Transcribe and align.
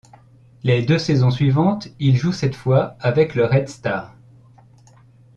Les 0.63 0.81
deux 0.81 0.97
saisons 0.97 1.29
suivantes, 1.29 1.89
il 1.99 2.17
joue 2.17 2.31
cette 2.31 2.55
fois 2.55 2.95
avec 3.01 3.35
le 3.35 3.45
Red 3.45 3.69
Star. 3.69 4.15